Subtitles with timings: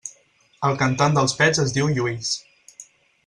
[0.69, 2.31] El cantant dels Pets es diu Lluís.